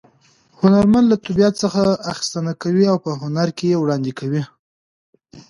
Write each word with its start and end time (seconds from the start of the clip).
هنرمن 0.59 1.03
له 1.11 1.15
طبیعت 1.25 1.53
څخه 1.63 1.81
اخیستنه 2.11 2.53
کوي 2.61 2.85
او 2.91 2.97
په 3.05 3.11
هنر 3.21 3.47
کې 3.57 3.65
یې 3.71 3.77
وړاندې 3.79 4.11
کوي 4.19 4.43